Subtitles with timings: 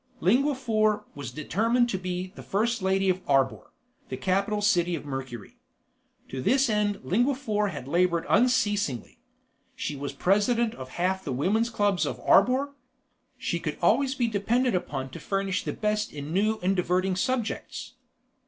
[0.19, 3.71] Lingua Four was determined to be the first lady of Arbor,
[4.09, 5.59] the capital city of Mercury.
[6.29, 9.19] To this end Lingua Four had labored unceasingly.
[9.75, 12.73] She was president of half the women's clubs of Arbor.
[13.37, 17.93] She could always be depended upon to furnish the best in new and diverting subjects.